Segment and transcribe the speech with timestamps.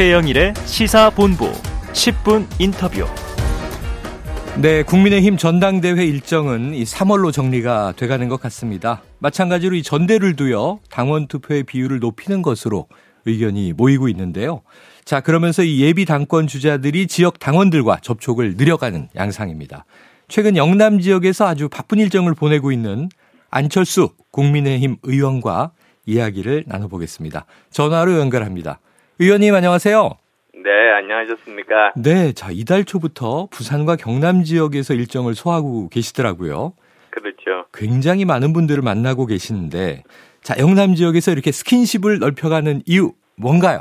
[0.00, 1.52] 최영일의 시사본부
[1.92, 3.04] 10분 인터뷰.
[4.56, 9.02] 네, 국민의힘 전당대회 일정은 이 3월로 정리가 돼가는 것 같습니다.
[9.18, 12.86] 마찬가지로 이 전대를 두어 당원 투표의 비율을 높이는 것으로
[13.26, 14.62] 의견이 모이고 있는데요.
[15.04, 19.84] 자, 그러면서 이 예비 당권 주자들이 지역 당원들과 접촉을 늘려가는 양상입니다.
[20.28, 23.10] 최근 영남 지역에서 아주 바쁜 일정을 보내고 있는
[23.50, 25.72] 안철수 국민의힘 의원과
[26.06, 27.44] 이야기를 나눠보겠습니다.
[27.70, 28.80] 전화로 연결합니다.
[29.22, 30.16] 의원님 안녕하세요.
[30.64, 31.92] 네, 안녕하셨습니까?
[31.94, 36.72] 네, 자, 이달 초부터 부산과 경남 지역에서 일정을 소화하고 계시더라고요.
[37.10, 37.66] 그렇죠.
[37.74, 40.04] 굉장히 많은 분들을 만나고 계시는데,
[40.40, 43.80] 자, 영남 지역에서 이렇게 스킨십을 넓혀가는 이유, 뭔가요?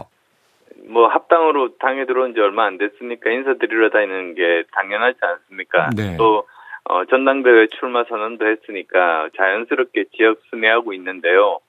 [0.89, 5.89] 뭐, 합당으로 당에 들어온 지 얼마 안 됐으니까 인사드리러 다니는 게 당연하지 않습니까?
[5.95, 6.17] 네.
[6.17, 6.47] 또,
[6.83, 11.59] 어, 전당대회 출마 선언도 했으니까 자연스럽게 지역 순회하고 있는데요.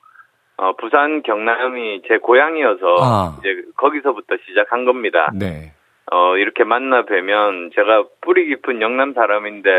[0.61, 3.37] 어, 부산 경남이 제 고향이어서 아.
[3.41, 5.33] 이제 거기서부터 시작한 겁니다.
[5.35, 5.73] 네.
[6.13, 9.71] 어, 이렇게 만나 뵈면 제가 뿌리 깊은 영남 사람인데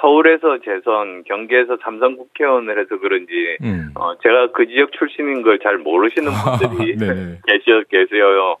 [0.00, 3.90] 서울에서 재선, 경기에서 삼선 국회의원을 해서 그런지 음.
[3.94, 7.38] 어, 제가 그 지역 출신인 걸 잘 모르시는 분들이 네네.
[7.46, 8.56] 계셔 계세요.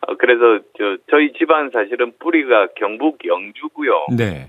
[0.00, 4.06] 어, 그래서 저 저희 집안 사실은 뿌리가 경북 영주고요.
[4.16, 4.48] 네.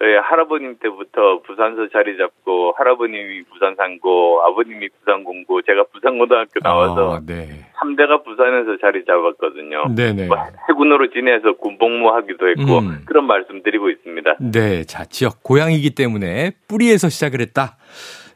[0.00, 6.60] 저희 할아버님 때부터 부산서 자리 잡고 할아버님이 부산 산고 아버님이 부산 공고 제가 부산 고등학교
[6.62, 7.66] 나와서 아, 네.
[7.80, 9.94] 3대가 부산에서 자리 잡았거든요.
[9.96, 10.28] 네네.
[10.28, 10.36] 뭐
[10.68, 13.02] 해군으로 지내서 군복무하기도 했고 음.
[13.06, 14.36] 그런 말씀드리고 있습니다.
[14.52, 14.84] 네.
[14.84, 17.76] 자, 지역 고향이기 때문에 뿌리에서 시작을 했다.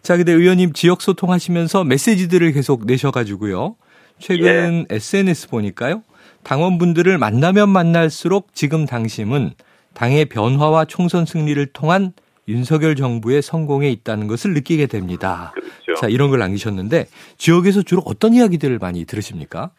[0.02, 3.76] 자, 근데 의원님 지역 소통하시면서 메시지들을 계속 내셔가지고요.
[4.18, 6.02] 최근 SNS 보니까요.
[6.42, 9.50] 당원분들을 만나면 만날수록 지금 당심은
[9.94, 12.12] 당의 변화와 총선 승리를 통한
[12.48, 15.52] 윤석열 정부의 성공에 있다는 것을 느끼게 됩니다.
[15.54, 15.94] 그렇죠.
[15.94, 17.04] 자, 이런 걸 남기셨는데
[17.38, 19.70] 지역에서 주로 어떤 이야기들을 많이 들으십니까?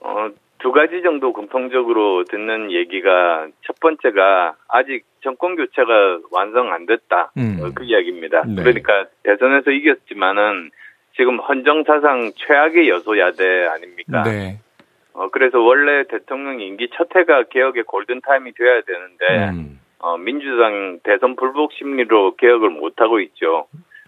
[0.00, 7.32] 어, 두 가지 정도 공통적으로 듣는 얘기가 첫 번째가 아직 정권 교체가 완성 안 됐다.
[7.36, 7.58] 음.
[7.60, 8.44] 어, 그 이야기입니다.
[8.46, 8.62] 네.
[8.62, 10.70] 그러니까 대선에서 이겼지만은
[11.16, 14.22] 지금 헌정 사상 최악의 여소야대 아닙니까?
[14.22, 14.60] 네.
[15.18, 19.80] 어, 그래서 원래 대통령 임기 첫 해가 개혁의 골든타임이 돼야 되는데 음.
[19.98, 23.66] 어, 민주당 대선 불복 심리로 개혁을 못하고 있죠.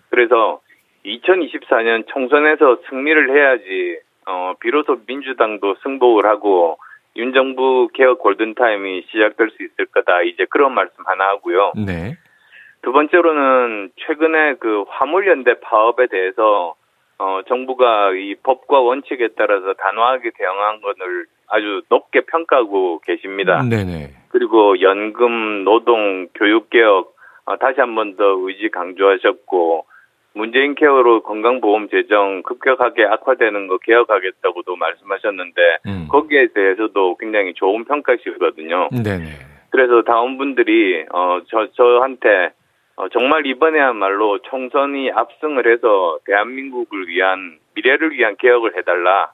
[0.08, 0.60] 그래서
[1.04, 6.78] 2024년 총선에서 승리를 해야지, 어, 비로소 민주당도 승복을 하고,
[7.16, 10.22] 윤 정부 개혁 골든타임이 시작될 수 있을 거다.
[10.22, 11.72] 이제 그런 말씀 하나 하고요.
[11.84, 12.16] 네.
[12.82, 16.76] 두 번째로는 최근에 그 화물연대 파업에 대해서
[17.20, 23.62] 어, 정부가 이 법과 원칙에 따라서 단호하게 대응한 것을 아주 높게 평가하고 계십니다.
[23.62, 24.08] 네네.
[24.30, 27.14] 그리고 연금, 노동, 교육개혁
[27.44, 29.84] 어, 다시 한 번 더 의지 강조하셨고
[30.32, 36.08] 문재인 케어로 건강보험 재정 급격하게 악화되는 거 개혁하겠다고도 말씀하셨는데 음.
[36.08, 38.88] 거기에 대해서도 굉장히 좋은 평가시거든요.
[39.04, 39.24] 네네.
[39.70, 42.52] 그래서 다원분들이 어, 저 저한테
[43.00, 49.32] 어, 정말 이번에야말로 총선이 압승을 해서 대한민국을 위한 미래를 위한 개혁을 해달라.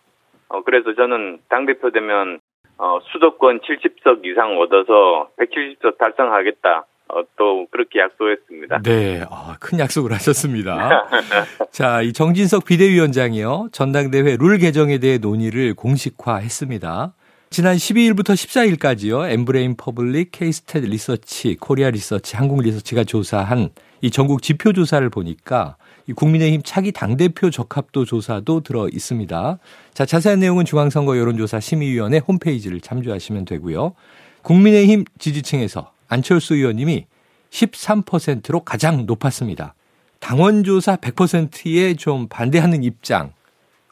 [0.48, 2.38] 어, 그래서 저는 당 대표 되면
[2.78, 6.84] 어, 수도권 70석 이상 얻어서 170석 달성하겠다.
[7.08, 8.82] 어, 또 그렇게 약속했습니다.
[8.82, 11.08] 네, 아, 큰 약속을 하셨습니다.
[11.72, 13.70] 자, 이 정진석 비대위원장이요.
[13.72, 17.14] 전당대회 룰 개정에 대해 논의를 공식화했습니다.
[17.48, 19.30] 지난 12일부터 14일까지요.
[19.30, 23.70] 엠브레인 퍼블릭, 케이스텟 리서치, 코리아 리서치, 한국 리서치가 조사한
[24.02, 25.76] 이 전국 지표 조사를 보니까
[26.08, 29.58] 이 국민의힘 차기 당대표 적합도 조사도 들어 있습니다.
[29.94, 33.94] 자, 자세한 내용은 중앙선거 여론조사 심의위원회 홈페이지를 참조하시면 되고요.
[34.42, 37.06] 국민의힘 지지층에서 안철수 의원님이
[37.50, 39.74] 13%로 가장 높았습니다.
[40.18, 43.32] 당원조사 100%에 좀 반대하는 입장,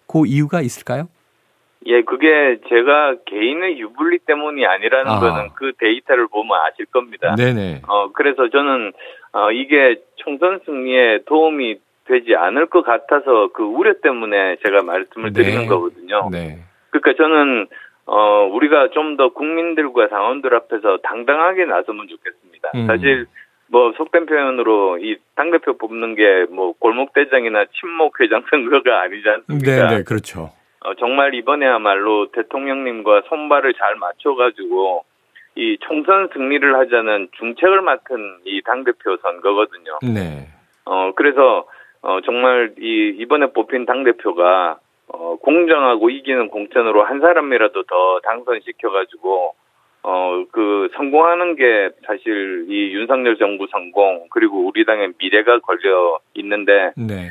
[0.07, 1.09] 그 이유가 있을까요?
[1.87, 5.21] 예, 그게 제가 개인의 유불리 때문이 아니라는 아.
[5.21, 7.35] 거는 그 데이터를 보면 아실 겁니다.
[7.37, 7.83] 네네.
[7.87, 8.93] 어, 그래서 저는,
[9.33, 15.43] 어, 이게 총선 승리에 도움이 되지 않을 것 같아서 그 우려 때문에 제가 말씀을 네.
[15.43, 16.29] 드리는 거거든요.
[16.31, 16.59] 네.
[16.91, 17.67] 그러니까 저는,
[18.07, 22.71] 어, 우리가 좀 더 국민들과 당원들 앞에서 당당하게 나서면 좋겠습니다.
[22.75, 22.87] 음.
[22.87, 23.27] 사실,
[23.69, 29.89] 뭐, 속된 표현으로 이 당대표 뽑는 게 뭐, 골목대장이나 친목회장 선거가 아니지 않습니까?
[29.89, 30.51] 네 네, 그렇죠.
[30.85, 35.05] 어, 정말 이번에야말로 대통령님과 손발을 잘 맞춰가지고
[35.57, 39.99] 이 총선 승리를 하자는 중책을 맡은 이 당대표 선거거든요.
[40.03, 40.49] 네.
[40.85, 41.67] 어, 그래서,
[42.03, 44.79] 어, 정말 이, 이번에 뽑힌 당대표가,
[45.09, 49.55] 어, 공정하고 이기는 공천으로 한 사람이라도 더 당선시켜가지고,
[50.03, 56.93] 어, 그, 성공하는 게 사실 이 윤석열 정부 성공, 그리고 우리 당의 미래가 걸려 있는데,
[56.97, 57.31] 네.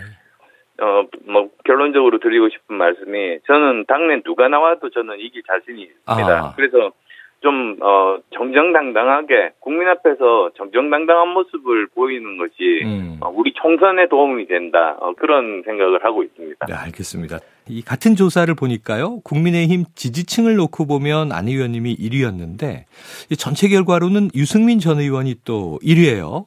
[0.83, 6.39] 어, 뭐, 결론적으로 드리고 싶은 말씀이, 저는 당내 누가 나와도 저는 이길 자신이 있습니다.
[6.39, 6.53] 아.
[6.57, 6.91] 그래서
[7.39, 13.17] 좀, 어, 정정당당하게, 국민 앞에서 정정당당한 모습을 보이는 것이, 음.
[13.21, 14.97] 어, 우리 총선에 도움이 된다.
[14.99, 16.65] 어, 그런 생각을 하고 있습니다.
[16.67, 17.39] 네, 알겠습니다.
[17.69, 19.21] 이 같은 조사를 보니까요.
[19.21, 22.83] 국민의힘 지지층을 놓고 보면 안 의원님이 1위였는데
[23.29, 26.45] 이 전체 결과로는 유승민 전 의원이 또 1위예요.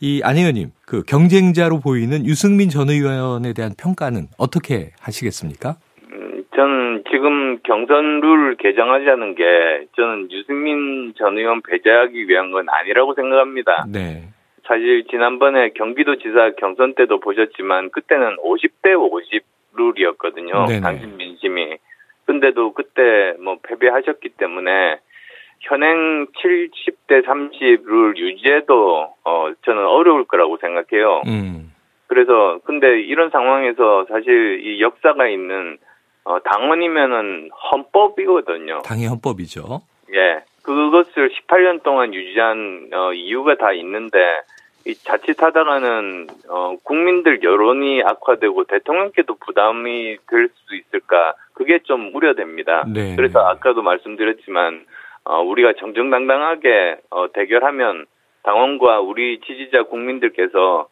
[0.00, 5.76] 이 안 의원님, 그 경쟁자로 보이는 유승민 전 의원에 대한 평가는 어떻게 하시겠습니까?
[6.12, 9.44] 음, 저는 지금 경선 룰 개정하자는 게,
[9.96, 13.86] 저는 유승민 전 의원 배제하기 위한 건 아니라고 생각합니다.
[13.90, 14.28] 네.
[14.66, 19.42] 사실 지난번에 경기도지사 경선 때도 보셨지만 그때는 50대 50
[19.76, 20.66] 룰이었거든요.
[20.66, 20.80] 네네.
[20.80, 21.76] 당신 민심이.
[22.26, 24.98] 근데도 그때 뭐 패배하셨기 때문에
[25.60, 31.22] 현행 70대 30 룰 유지해도 어 저는 어려울 거라고 생각해요.
[31.26, 31.72] 음.
[32.06, 35.78] 그래서 근데 이런 상황에서 사실 이 역사가 있는
[36.24, 38.82] 어 당원이면은 헌법이거든요.
[38.84, 39.82] 당의 헌법이죠.
[40.14, 40.42] 예.
[40.62, 44.18] 그것을 18년 동안 유지한 어, 이유가 다 있는데
[44.84, 52.84] 이 자칫하다가는 어, 국민들 여론이 악화되고 대통령께도 부담이 될 수 있을까 그게 좀 우려됩니다.
[52.92, 53.14] 네.
[53.16, 54.84] 그래서 아까도 말씀드렸지만
[55.24, 58.06] 어, 우리가 정정당당하게 어, 대결하면
[58.46, 60.88] 당원과 우리 지지자 국민들께서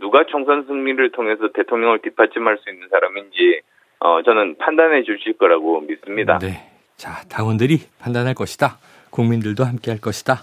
[0.00, 3.60] 누가 총선 승리를 통해서 대통령을 뒷받침할 수 있는 사람인지
[4.00, 6.38] 어, 저는 판단해 주실 거라고 믿습니다.
[6.38, 6.68] 네.
[6.96, 8.78] 자, 당원들이 판단할 것이다.
[9.10, 10.42] 국민들도 함께 할 것이다.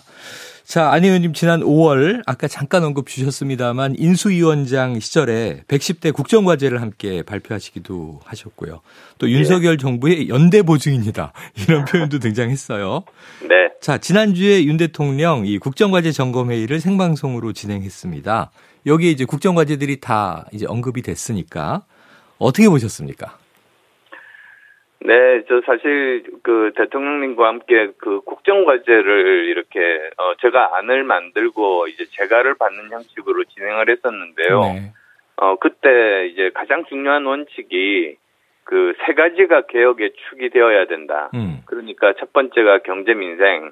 [0.66, 8.22] 자, 안 의원님 지난 5월 아까 잠깐 언급 주셨습니다만 인수위원장 시절에 110대 국정과제를 함께 발표하시기도
[8.24, 8.82] 하셨고요.
[9.18, 11.34] 또 윤석열 정부의 연대 보증입니다.
[11.68, 13.04] 이런 표현도 등장했어요.
[13.42, 13.70] 네.
[13.82, 18.52] 자, 지난주에 윤 대통령 이 국정과제 점검회의를 생방송으로 진행했습니다.
[18.86, 21.84] 여기에 이제 국정과제들이 다 이제 언급이 됐으니까
[22.38, 23.38] 어떻게 보셨습니까?
[25.06, 29.80] 네, 저 사실 그 대통령님과 함께 그 국정과제를 이렇게
[30.18, 34.60] 어 제가 안을 만들고 이제 재가를 받는 형식으로 진행을 했었는데요.
[34.62, 34.94] 네.
[35.38, 38.18] 어 그때 이제 가장 중요한 원칙이
[38.64, 41.30] 그 세 가지가 개혁의 축이 되어야 된다.
[41.34, 41.62] 음.
[41.66, 43.72] 그러니까 첫 번째가 경제 민생,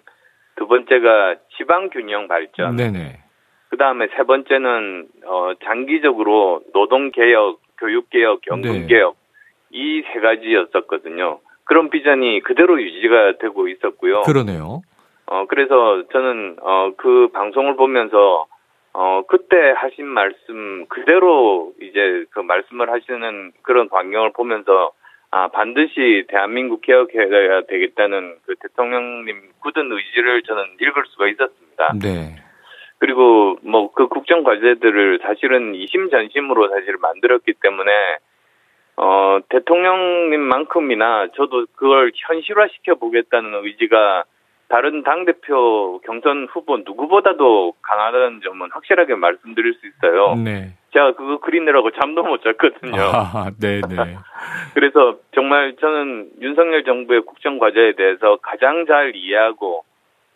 [0.55, 3.19] 두 번째가 지방 균형 발전, 네네.
[3.69, 8.87] 그 다음에 세 번째는 어 장기적으로 노동 개혁, 교육 개혁, 연금 네.
[8.87, 9.15] 개혁
[9.71, 11.39] 이 세 가지였었거든요.
[11.63, 14.21] 그런 비전이 그대로 유지가 되고 있었고요.
[14.21, 14.81] 그러네요.
[15.27, 18.45] 어 그래서 저는 어 그 방송을 보면서
[18.93, 24.91] 어 그때 하신 말씀 그대로 이제 그 말씀을 하시는 그런 광경을 보면서
[25.31, 31.93] 아 반드시 대한민국 개혁해야 되겠다는 그 대통령님 굳은 의지를 저는 읽을 수가 있었습니다.
[32.01, 32.35] 네.
[32.99, 37.91] 그리고 뭐 그 국정 과제들을 사실은 이심전심으로 사실 만들었기 때문에
[39.03, 44.25] 어 대통령님만큼이나 저도 그걸 현실화 시켜 보겠다는 의지가
[44.69, 50.35] 다른 당 대표 경선 후보 누구보다도 강하다는 점은 확실하게 말씀드릴 수 있어요.
[50.35, 50.73] 네.
[50.93, 53.01] 제가 그거 그리느라고 잠도 못 잤거든요.
[53.01, 53.81] 아, 네네.
[54.75, 59.83] 그래서 정말 저는 윤석열 정부의 국정 과제에 대해서 가장 잘 이해하고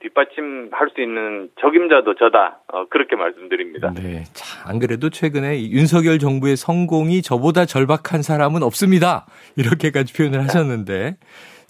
[0.06, 2.60] 뒷받침할 수 있는 적임자도 저다.
[2.68, 3.92] 어, 그렇게 말씀드립니다.
[3.94, 4.24] 네.
[4.34, 9.26] 자, 안 그래도 최근에 이 윤석열 정부의 성공이 저보다 절박한 사람은 없습니다.
[9.56, 11.18] 이렇게까지 표현을 하셨는데.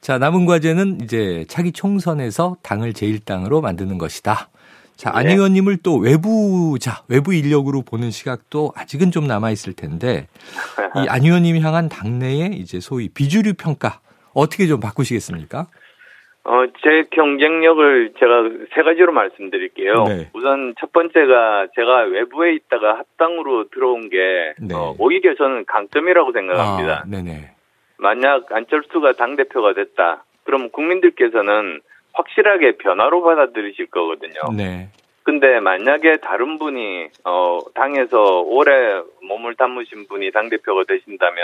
[0.02, 4.50] 자, 남은 과제는 이제 차기 총선에서 당을 제1당으로 만드는 것이다.
[4.96, 5.34] 자, 안 네.
[5.34, 10.28] 의원님을 또 외부자, 외부 인력으로 보는 시각도 아직은 좀 남아있을 텐데,
[10.96, 14.00] 이 안 의원님이 향한 당내의 이제 소위 비주류 평가,
[14.34, 15.68] 어떻게 좀 바꾸시겠습니까?
[16.48, 20.04] 어, 제 경쟁력을 제가 세 가지로 말씀드릴게요.
[20.04, 20.30] 네.
[20.34, 24.76] 우선 첫 번째가 제가 외부에 있다가 합당으로 들어온 게 네.
[24.76, 27.02] 어, 오히려 저는 강점이라고 생각합니다.
[27.02, 27.50] 아, 네네.
[27.98, 30.24] 만약 안철수가 당대표가 됐다.
[30.44, 31.82] 그럼 국민들께서는
[32.14, 34.40] 확실하게 변화로 받아들이실 거거든요.
[34.56, 34.90] 네.
[35.24, 41.44] 근데 만약에 다른 분이 어 당에서 오래 몸을 담으신 분이 당 대표가 되신다면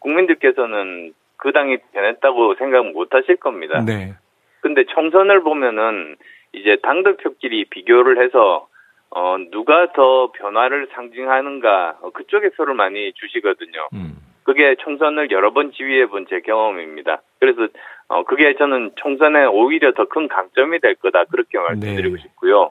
[0.00, 3.82] 국민들께서는 그 당이 변했다고 생각 못 하실 겁니다.
[3.84, 4.12] 네.
[4.62, 6.16] 근데 총선을 보면은
[6.54, 8.68] 이제 당 대표끼리 비교를 해서
[9.10, 13.88] 어 누가 더 변화를 상징하는가 어, 그쪽에 표를 많이 주시거든요.
[13.92, 14.16] 음.
[14.44, 17.20] 그게 총선을 여러 번 지휘해 본 제 경험입니다.
[17.40, 17.68] 그래서
[18.08, 22.22] 어 그게 저는 총선에 오히려 더 큰 강점이 될 거다 그렇게 말씀드리고 네.
[22.22, 22.70] 싶고요.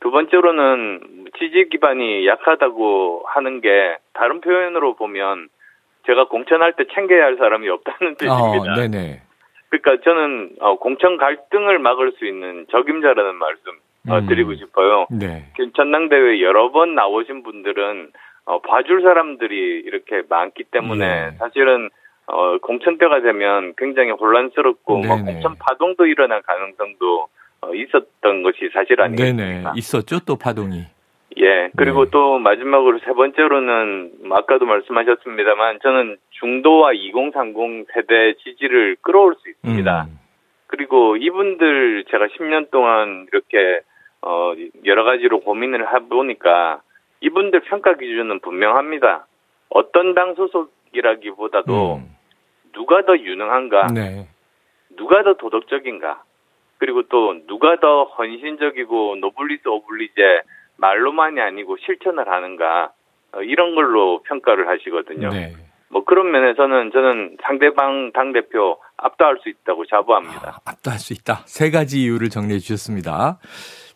[0.00, 5.48] 두 번째로는 지지 기반이 약하다고 하는 게 다른 표현으로 보면
[6.06, 8.72] 제가 공천할 때 챙겨야 할 사람이 없다는 뜻입니다.
[8.72, 9.22] 아, 네네.
[9.70, 13.72] 그러니까 저는 어, 공천 갈등을 막을 수 있는 적임자라는 말씀
[14.08, 14.26] 어, 음.
[14.26, 15.06] 드리고 싶어요.
[15.10, 15.44] 네.
[15.76, 18.12] 전당대회 여러 번 나오신 분들은
[18.46, 21.36] 어, 봐줄 사람들이 이렇게 많기 때문에 예.
[21.38, 21.90] 사실은
[22.26, 25.32] 어, 공천 때가 되면 굉장히 혼란스럽고 뭐 네네.
[25.32, 27.28] 공천 파동도 일어날 가능성도
[27.60, 29.04] 어, 있었던 것이 사실 네네.
[29.04, 29.72] 아니겠습니까?
[29.76, 30.84] 있었죠, 또 파동이.
[31.36, 31.70] 예.
[31.76, 32.10] 그리고 네.
[32.10, 40.06] 또 마지막으로 세 번째로는 뭐 아까도 말씀하셨습니다만 저는 중도와 2030 세대 지지를 끌어올 수 있습니다.
[40.08, 40.18] 음.
[40.66, 43.80] 그리고 이분들 제가 10년 동안 이렇게
[44.22, 44.52] 어
[44.84, 46.82] 여러 가지로 고민을 해 보니까
[47.20, 49.26] 이분들 평가 기준은 분명합니다.
[49.70, 52.16] 어떤 당 소속이라기보다도 음.
[52.72, 54.28] 누가 더 유능한가, 네.
[54.96, 56.22] 누가 더 도덕적인가,
[56.78, 60.42] 그리고 또 누가 더 헌신적이고 노블리스 오블리제
[60.78, 62.92] 말로만이 아니고 실천을 하는가
[63.32, 65.28] 어, 이런 걸로 평가를 하시거든요.
[65.28, 65.54] 네.
[65.90, 70.60] 뭐 그런 면에서는 저는 상대방 당 대표 압도할 수 있다고 자부합니다.
[70.64, 71.42] 아, 압도할 수 있다.
[71.46, 73.38] 세 가지 이유를 정리해 주셨습니다.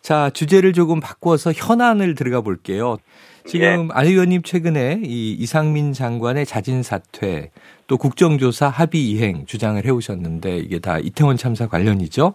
[0.01, 2.97] 자, 주제를 조금 바꿔서 현안을 들어가 볼게요.
[3.45, 7.51] 지금 안 의원님 최근에 이 이상민 장관의 자진 사퇴
[7.89, 12.35] 또 국정조사 합의 이행 주장을 해오셨는데 이게 다 이태원 참사 관련이죠.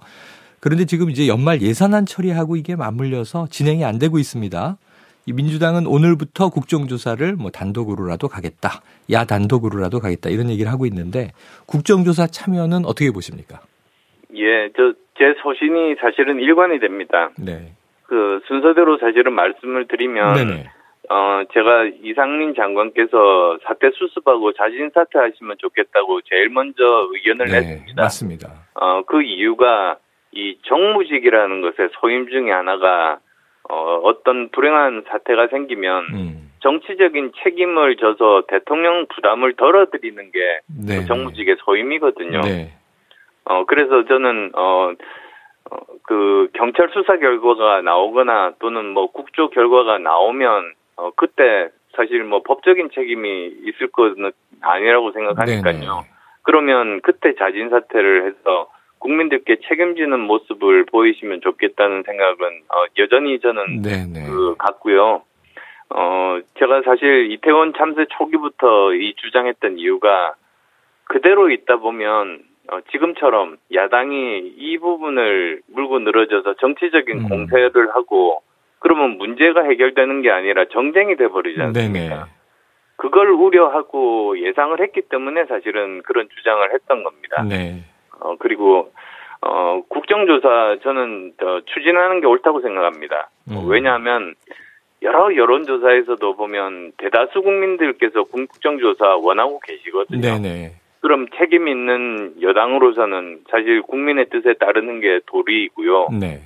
[0.59, 4.77] 그런데 지금 이제 연말 예산안 처리하고 이게 맞물려서 진행이 안 되고 있습니다.
[5.25, 8.81] 이 민주당은 오늘부터 국정조사를 뭐 단독으로라도 가겠다.
[9.11, 10.29] 야 단독으로라도 가겠다.
[10.29, 11.31] 이런 얘기를 하고 있는데
[11.65, 13.59] 국정조사 참여는 어떻게 보십니까?
[14.35, 17.31] 예, 저 제 소신이 사실은 일관이 됩니다.
[17.37, 17.73] 네.
[18.03, 20.69] 그 순서대로 사실은 말씀을 드리면 네네.
[21.09, 26.83] 어 제가 이상민 장관께서 사퇴 수습하고 자진 사퇴하시면 좋겠다고 제일 먼저
[27.13, 28.01] 의견을 네, 냈습니다.
[28.01, 28.49] 맞습니다.
[28.75, 29.97] 어, 그 이유가
[30.37, 33.17] 이 정무직이라는 것의 소임 중에 하나가
[33.69, 36.51] 어, 어떤 불행한 사태가 생기면 음.
[36.59, 40.99] 정치적인 책임을 져서 대통령 부담을 덜어드리는 게 네.
[40.99, 42.41] 그 정무직의 소임이거든요.
[42.41, 42.73] 네.
[43.45, 44.93] 어, 그래서 저는, 어,
[45.71, 52.43] 어, 그, 경찰 수사 결과가 나오거나 또는 뭐 국조 결과가 나오면, 어, 그때 사실 뭐
[52.43, 55.79] 법적인 책임이 있을 것은 아니라고 생각하니까요.
[55.79, 55.87] 네네.
[56.43, 64.27] 그러면 그때 자진 사퇴를 해서 국민들께 책임지는 모습을 보이시면 좋겠다는 생각은 어, 여전히 저는 네네.
[64.27, 65.23] 그 같고요.
[65.89, 70.35] 어 제가 사실 이태원 참사 초기부터 이 주장했던 이유가
[71.05, 77.29] 그대로 있다 보면 어, 지금처럼 야당이 이 부분을 물고 늘어져서 정치적인 음.
[77.29, 78.41] 공세를 하고
[78.79, 82.15] 그러면 문제가 해결되는 게 아니라 정쟁이 돼버리지 않습니까?
[82.15, 82.23] 네네.
[82.97, 87.43] 그걸 우려하고 예상을 했기 때문에 사실은 그런 주장을 했던 겁니다.
[87.43, 87.83] 네.
[88.19, 88.91] 어, 그리고,
[89.41, 93.29] 어, 국정조사 저는 어, 추진하는 게 옳다고 생각합니다.
[93.49, 93.69] 어, 음.
[93.69, 94.35] 왜냐하면
[95.03, 100.21] 여러 여론조사에서도 보면 대다수 국민들께서 국정조사 원하고 계시거든요.
[100.21, 100.73] 네네.
[101.01, 106.09] 그럼 책임 있는 여당으로서는 사실 국민의 뜻에 따르는 게 도리이고요.
[106.19, 106.41] 네.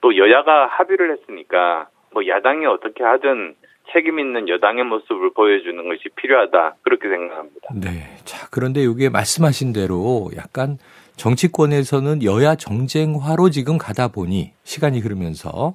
[0.00, 3.54] 또 여야가 합의를 했으니까 뭐 야당이 어떻게 하든
[3.92, 7.68] 책임 있는 여당의 모습을 보여주는 것이 필요하다 그렇게 생각합니다.
[7.74, 8.16] 네.
[8.24, 10.78] 자, 그런데 이게 말씀하신 대로 약간
[11.16, 15.74] 정치권에서는 여야 정쟁화로 지금 가다 보니 시간이 흐르면서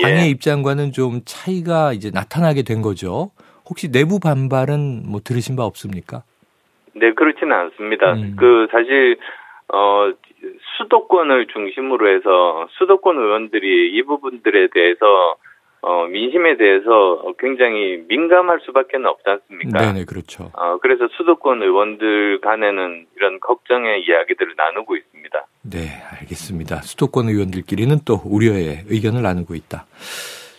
[0.00, 0.28] 당의 예.
[0.30, 3.30] 입장과는 좀 차이가 이제 나타나게 된 거죠.
[3.68, 6.24] 혹시 내부 반발은 뭐 들으신 바 없습니까?
[6.94, 8.12] 네, 그렇지는 않습니다.
[8.14, 8.36] 음.
[8.38, 9.16] 그 사실
[9.72, 10.12] 어
[10.76, 15.36] 수도권을 중심으로 해서 수도권 의원들이 이 부분들에 대해서
[15.82, 19.80] 어 민심에 대해서 굉장히 민감할 수밖에 없지 않습니까?
[19.80, 20.50] 네네, 그렇죠.
[20.54, 25.46] 어 그래서 수도권 의원들 간에는 이런 걱정의 이야기들을 나누고 있습니다.
[25.62, 25.88] 네,
[26.20, 26.82] 알겠습니다.
[26.82, 29.86] 수도권 의원들끼리는 또 우려의 의견을 나누고 있다.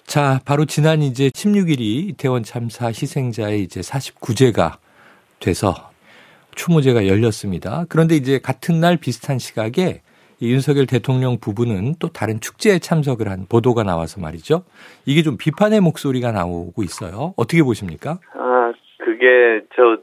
[0.06, 4.78] 자, 바로 지난 이제 16일이 이태원 참사 희생자의 이제 49제가
[5.40, 5.74] 돼서
[6.56, 7.86] 추모제가 열렸습니다.
[7.90, 13.46] 그런데 이제 같은 날 비슷한 시각에 이 윤석열 대통령 부부는 또 다른 축제에 참석을 한
[13.50, 14.64] 보도가 나와서 말이죠.
[15.06, 17.34] 이게 좀 비판의 목소리가 나오고 있어요.
[17.38, 18.20] 어떻게 보십니까?
[18.34, 19.98] 아 그게 저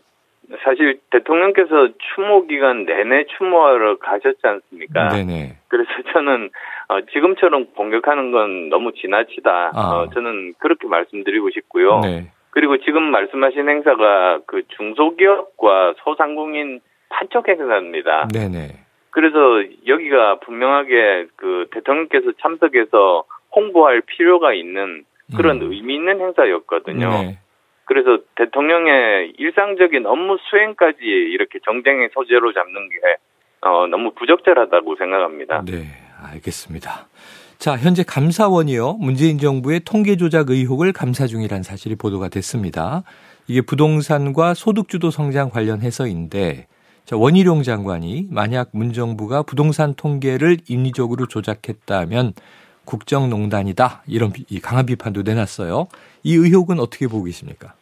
[0.65, 5.09] 사실 대통령께서 추모 기간 내내 추모하러 가셨지 않습니까?
[5.09, 5.59] 네네.
[5.69, 6.51] 그래서 저는
[6.89, 9.71] 어, 지금처럼 공격하는 건 너무 지나치다.
[9.75, 9.81] 아.
[9.81, 12.01] 어, 저는 그렇게 말씀드리고 싶고요.
[12.01, 12.31] 네.
[12.51, 18.29] 그리고 지금 말씀하신 행사가 그 중소기업과 소상공인 판촉 행사입니다.
[18.33, 18.90] 네네.
[19.11, 23.25] 그래서 여기가 분명하게 그 대통령께서 참석해서
[23.55, 25.05] 홍보할 필요가 있는
[25.37, 25.73] 그런 음.
[25.73, 27.09] 의미 있는 행사였거든요.
[27.09, 27.39] 네.
[27.85, 32.97] 그래서 대통령의 일상적인 업무 수행까지 이렇게 정쟁의 소재로 잡는 게
[33.63, 35.65] 어, 너무 부적절하다고 생각합니다.
[35.67, 35.87] 네,
[36.33, 37.09] 알겠습니다.
[37.59, 38.95] 자, 현재 감사원이요.
[38.95, 43.03] 문재인 정부의 통계 조작 의혹을 감사 중이라는 사실이 보도가 됐습니다.
[43.49, 46.69] 이게 부동산과 소득주도 성장 관련해서인데
[47.11, 52.35] 자, 원희룡 장관이 만약 문정부가 부동산 통계를 인위적으로 조작했다면
[52.87, 54.05] 국정농단이다.
[54.07, 54.31] 이런
[54.63, 55.89] 강한 비판도 내놨어요.
[56.23, 57.75] 이 의혹은 어떻게 보고 계십니까?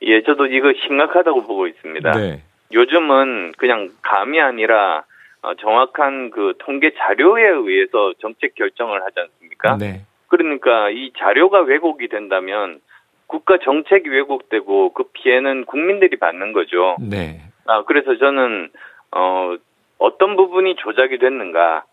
[0.00, 2.12] 예, 저도 이거 심각하다고 보고 있습니다.
[2.12, 2.42] 네.
[2.72, 5.04] 요즘은 그냥 감이 아니라
[5.42, 9.76] 어, 정확한 그 통계 자료에 의해서 정책 결정을 하지 않습니까?
[9.76, 10.06] 네.
[10.28, 12.80] 그러니까 이 자료가 왜곡이 된다면
[13.26, 16.96] 국가 정책이 왜곡되고 그 피해는 국민들이 받는 거죠.
[17.00, 17.42] 네.
[17.70, 18.70] 아, 그래서 저는
[19.12, 19.56] 어
[19.98, 21.84] 어떤 부분이 조작이 됐는가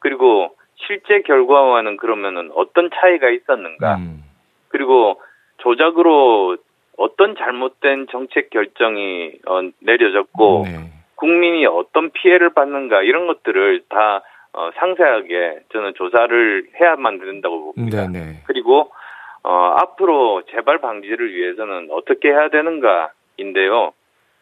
[0.00, 4.22] 그리고 실제 결과와는 그러면은 어떤 차이가 있었는가 음.
[4.68, 5.20] 그리고
[5.58, 6.58] 조작으로
[6.98, 10.92] 어떤 잘못된 정책 결정이 어, 내려졌고 네.
[11.14, 18.06] 국민이 어떤 피해를 받는가 이런 것들을 다 어, 상세하게 저는 조사를 해야만 된다고 봅니다.
[18.08, 18.42] 네, 네.
[18.46, 18.90] 그리고
[19.42, 23.92] 어, 앞으로 재발 방지를 위해서는 어떻게 해야 되는가인데요.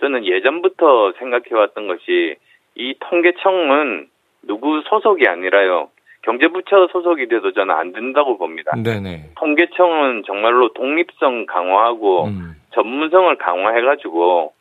[0.00, 2.36] 저는 예전부터 생각해왔던 것이
[2.74, 4.08] 이 통계청은
[4.42, 5.90] 누구 소속이 아니라요.
[6.22, 8.72] 경제부처 소속이 돼도 저는 안 된다고 봅니다.
[8.76, 9.30] 네, 네.
[9.36, 12.54] 통계청은 정말로 독립성 강화하고 음.
[12.72, 14.52] 전문성을 강화해가지고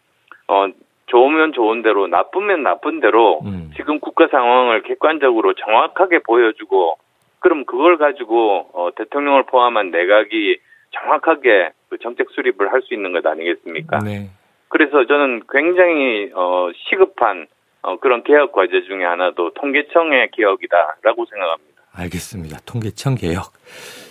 [0.49, 0.67] 어
[1.07, 3.71] 좋으면 좋은 대로 나쁘면 나쁜 대로 음.
[3.75, 6.97] 지금 국가 상황을 객관적으로 정확하게 보여주고
[7.39, 10.57] 그럼 그걸 가지고 어, 대통령을 포함한 내각이
[10.91, 13.99] 정확하게 그 정책 수립을 할 수 있는 것 아니겠습니까?
[13.99, 14.29] 네.
[14.73, 17.45] 그래서 저는 굉장히 어, 시급한
[17.83, 21.81] 어, 그런 개혁 과제 중에 하나도 통계청의 개혁이다라고 생각합니다.
[21.93, 22.57] 알겠습니다.
[22.65, 23.53] 통계청 개혁.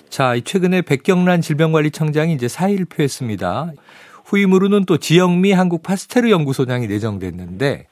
[0.08, 3.72] 자, 이 최근에 백경란 질병관리청장이 이제 사의를 표했습니다.
[4.26, 7.88] 후임으로는 또 지영미 한국 파스테르 연구소장이 내정됐는데,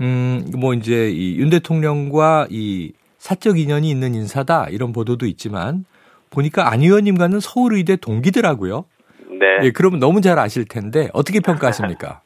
[0.00, 5.84] 음, 뭐 이제 이 윤 대통령과 이 사적 인연이 있는 인사다 이런 보도도 있지만
[6.30, 8.84] 보니까 안 의원님과는 서울의대 동기더라고요.
[9.38, 9.58] 네.
[9.62, 12.20] 예, 그러면 너무 잘 아실 텐데 어떻게 평가하십니까?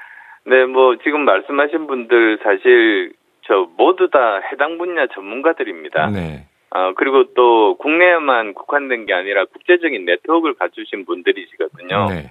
[0.46, 6.10] 네, 뭐 지금 말씀하신 분들 사실 저 모두 다 해당 분야 전문가들입니다.
[6.10, 6.46] 네.
[6.70, 12.08] 어, 그리고 또 국내에만 국한된 게 아니라 국제적인 네트워크를 갖추신 분들이시거든요.
[12.10, 12.30] 네.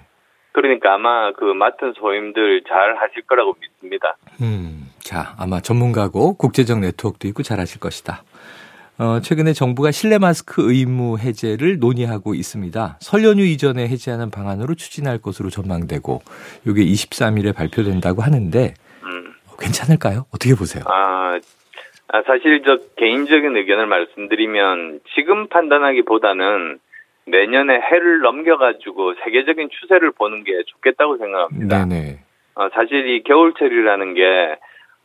[0.51, 4.15] 그러니까 아마 그 맡은 소임들 잘 하실 거라고 믿습니다.
[4.41, 8.23] 음, 자, 아마 전문가고 국제적 네트워크도 있고 잘 하실 것이다.
[8.97, 12.97] 어, 최근에 정부가 실내 마스크 의무 해제를 논의하고 있습니다.
[13.01, 16.21] 설 연휴 이전에 해제하는 방안으로 추진할 것으로 전망되고,
[16.65, 19.33] 이게 23일에 발표된다고 하는데, 음.
[19.59, 20.25] 괜찮을까요?
[20.33, 20.83] 어떻게 보세요?
[20.87, 21.37] 아,
[22.07, 26.79] 아, 사실 저 개인적인 의견을 말씀드리면 지금 판단하기보다는
[27.27, 31.85] 내년에 해를 넘겨가지고 세계적인 추세를 보는 게 좋겠다고 생각합니다.
[31.85, 32.19] 네네.
[32.55, 34.55] 어, 사실 이 겨울철이라는 게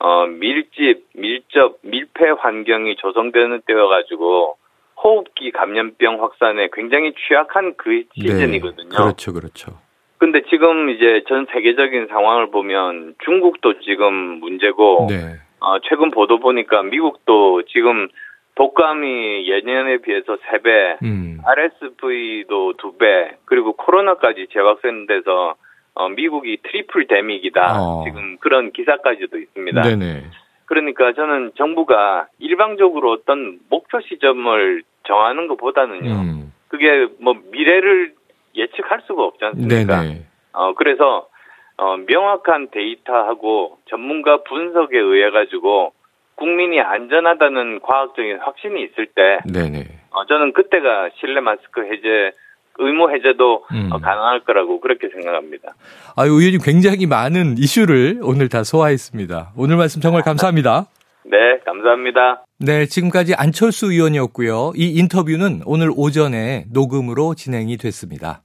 [0.00, 4.56] 어, 밀집, 밀접, 밀폐 환경이 조성되는 때여가지고
[5.02, 8.88] 호흡기 감염병 확산에 굉장히 취약한 그 시즌이거든요.
[8.88, 9.72] 네, 그렇죠, 그렇죠.
[10.18, 15.36] 근데 지금 이제 전 세계적인 상황을 보면 중국도 지금 문제고 네.
[15.60, 18.08] 어, 최근 보도 보니까 미국도 지금
[18.54, 21.40] 독감이 예년에 비해서 3배, 음.
[21.44, 25.54] RSV도 2배, 그리고 코로나까지 재확산돼서
[26.00, 27.78] 어, 미국이 triple demic이다.
[27.78, 28.04] 어.
[28.04, 29.82] 지금 그런 기사까지도 있습니다.
[29.82, 30.24] 네네.
[30.64, 36.10] 그러니까 저는 정부가 일방적으로 어떤 목표 시점을 정하는 것보다는요.
[36.10, 36.52] 음.
[36.68, 38.14] 그게 뭐 미래를
[38.54, 40.02] 예측할 수가 없지 않습니까?
[40.02, 40.22] 네네.
[40.52, 41.28] 어, 그래서,
[41.76, 45.92] 어, 명확한 데이터하고 전문가 분석에 의해 가지고
[46.36, 49.84] 국민이 안전하다는 과학적인 확신이 있을 때, 네네.
[50.12, 52.32] 어, 저는 그때가 실내 마스크 해제,
[52.78, 53.90] 의무 해제도 음.
[53.92, 55.74] 어, 가능할 거라고 그렇게 생각합니다.
[56.16, 59.52] 아, 의원님 굉장히 많은 이슈를 오늘 다 소화했습니다.
[59.56, 60.86] 오늘 말씀 정말 감사합니다.
[61.24, 62.44] 네, 감사합니다.
[62.58, 64.72] 네, 지금까지 안철수 의원이었고요.
[64.76, 68.38] 이 인터뷰는 오늘 오전에 녹음으로 진행이 됐습니다.